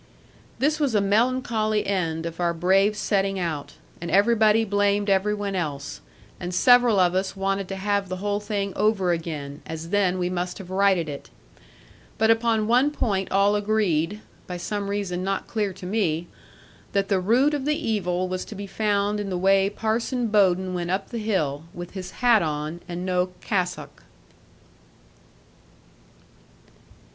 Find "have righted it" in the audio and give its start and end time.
10.57-11.29